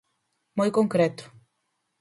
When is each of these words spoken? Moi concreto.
Moi 0.57 0.69
concreto. 0.77 1.23